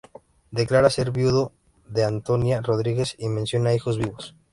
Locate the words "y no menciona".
3.19-3.75